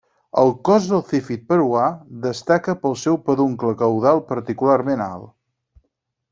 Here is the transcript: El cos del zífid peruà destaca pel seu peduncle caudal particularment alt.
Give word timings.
El 0.43 0.51
cos 0.69 0.87
del 0.93 1.03
zífid 1.11 1.43
peruà 1.51 1.83
destaca 2.25 2.75
pel 2.87 2.97
seu 3.03 3.21
peduncle 3.29 3.77
caudal 3.85 4.25
particularment 4.33 5.09
alt. 5.11 5.33